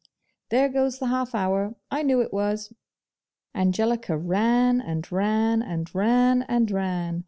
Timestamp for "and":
4.81-5.05, 5.61-5.93, 6.41-6.71